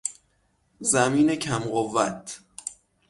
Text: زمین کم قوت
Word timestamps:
زمین 0.79 1.35
کم 1.35 1.63
قوت 1.63 2.39